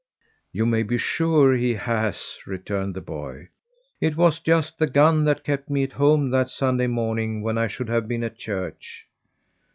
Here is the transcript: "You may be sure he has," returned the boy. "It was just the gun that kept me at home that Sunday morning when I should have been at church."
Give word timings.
"You 0.51 0.65
may 0.65 0.81
be 0.81 0.97
sure 0.97 1.53
he 1.53 1.75
has," 1.75 2.39
returned 2.47 2.95
the 2.95 3.01
boy. 3.01 3.49
"It 3.99 4.17
was 4.17 4.39
just 4.39 4.79
the 4.79 4.87
gun 4.87 5.25
that 5.25 5.43
kept 5.43 5.69
me 5.69 5.83
at 5.83 5.91
home 5.93 6.31
that 6.31 6.49
Sunday 6.49 6.87
morning 6.87 7.43
when 7.43 7.59
I 7.59 7.67
should 7.67 7.89
have 7.89 8.07
been 8.07 8.23
at 8.23 8.35
church." 8.35 9.05